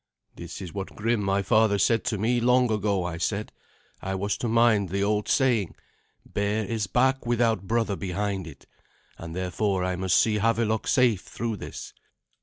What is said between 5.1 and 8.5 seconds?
saying, 'Bare is back without brother behind